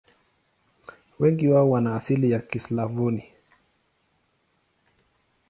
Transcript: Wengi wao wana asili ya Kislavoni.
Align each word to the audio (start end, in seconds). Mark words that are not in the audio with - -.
Wengi 1.19 1.47
wao 1.47 1.69
wana 1.69 1.95
asili 1.95 2.31
ya 2.31 2.39
Kislavoni. 2.39 3.23